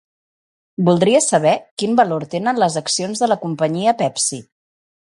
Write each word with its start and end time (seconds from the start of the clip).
Voldria 0.87 1.21
saber 1.25 1.53
quin 1.83 1.93
valor 2.01 2.27
tenen 2.33 2.63
les 2.65 2.79
accions 2.85 3.23
de 3.25 3.31
la 3.33 3.39
companyia 3.47 3.97
Pepsi. 4.03 4.43